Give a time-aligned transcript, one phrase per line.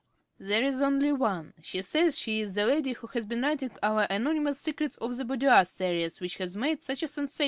[0.39, 1.53] ~Jones.~ There is only one.
[1.61, 5.63] She says she's the lady who has been writing our anonymous "Secrets of the Boudoir"
[5.63, 7.39] series which has made such a sensation.